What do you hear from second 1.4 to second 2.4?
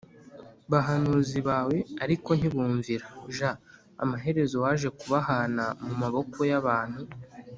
bawe ariko